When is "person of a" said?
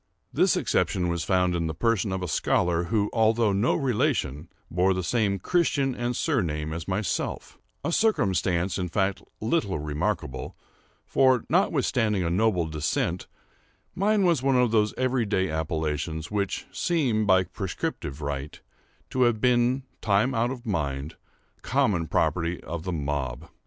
1.75-2.27